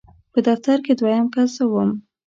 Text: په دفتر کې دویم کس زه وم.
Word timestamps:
په 0.33 0.39
دفتر 0.47 0.77
کې 0.85 0.93
دویم 0.99 1.25
کس 1.33 1.49
زه 1.57 1.65
وم. 1.73 1.89